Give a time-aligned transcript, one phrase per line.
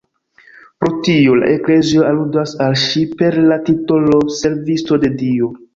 [0.83, 5.57] Pro tio, la Eklezio aludas al ŝi per la titolo Servisto de Dio.